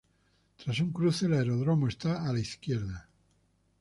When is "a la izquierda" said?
2.27-3.07